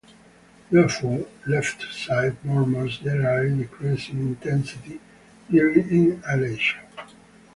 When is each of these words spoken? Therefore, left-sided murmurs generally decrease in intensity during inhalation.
Therefore, 0.71 1.27
left-sided 1.45 2.43
murmurs 2.43 2.97
generally 2.97 3.55
decrease 3.55 4.09
in 4.09 4.29
intensity 4.29 4.99
during 5.47 5.87
inhalation. 5.91 6.79